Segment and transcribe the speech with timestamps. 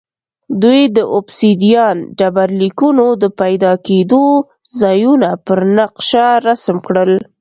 [0.61, 4.23] دوی د اوبسیدیان ډبرلیکونو د پیدا کېدو
[4.79, 7.11] ځایونه پر نقشه رسم کړل